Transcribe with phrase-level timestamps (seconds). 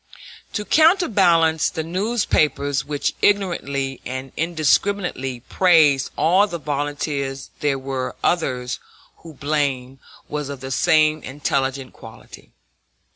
[0.21, 8.15] [*][*] To counterbalance the newspapers which ignorantly and indiscriminately praised all the volunteers there were
[8.23, 8.79] others
[9.17, 12.51] whose blame was of the same intelligent quality.